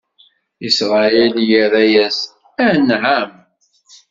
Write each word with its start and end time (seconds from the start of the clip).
Isṛayil 0.67 1.35
irra-yas: 1.59 2.19
Anɛam! 2.67 3.31